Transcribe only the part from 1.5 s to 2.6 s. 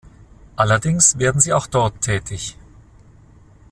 auch dort tätig.